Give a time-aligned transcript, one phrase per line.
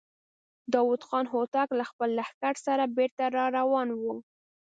[0.73, 4.01] داوود خان هوتک له خپل لښکر سره بېرته را روان و.